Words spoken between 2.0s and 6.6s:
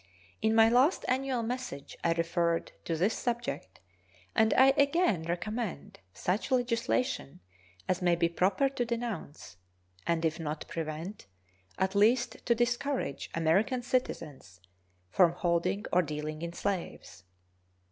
I referred to this subject, and I again recommend such